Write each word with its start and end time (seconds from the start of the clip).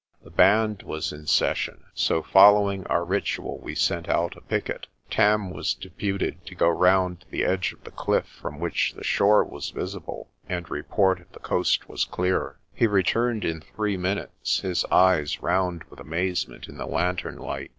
The 0.23 0.31
band 0.31 0.81
was 0.81 1.11
in 1.13 1.27
session, 1.27 1.83
so 1.93 2.23
following 2.23 2.87
our 2.87 3.05
ritual 3.05 3.59
we 3.59 3.75
sent 3.75 4.09
out 4.09 4.35
a 4.35 4.41
picket. 4.41 4.87
Tam 5.11 5.51
was 5.51 5.75
deputed 5.75 6.43
to 6.47 6.55
go 6.55 6.69
round 6.69 7.23
the 7.29 7.43
edge 7.45 7.71
of 7.71 7.83
the 7.83 7.91
cliff 7.91 8.25
from 8.25 8.59
which 8.59 8.93
the 8.95 9.03
shore 9.03 9.43
was 9.43 9.69
visible, 9.69 10.31
and 10.49 10.67
report 10.71 11.19
if 11.19 11.31
the 11.33 11.39
coast 11.39 11.87
was 11.87 12.03
clear. 12.05 12.57
He 12.73 12.87
returned 12.87 13.45
in 13.45 13.61
three 13.61 13.95
minutes, 13.95 14.61
his 14.61 14.83
eyes 14.85 15.43
round 15.43 15.83
with 15.83 15.99
amaze 15.99 16.47
ment 16.47 16.67
in 16.67 16.77
the 16.79 16.87
lantern 16.87 17.37
light. 17.37 17.69